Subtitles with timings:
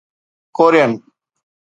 [0.57, 0.91] Korean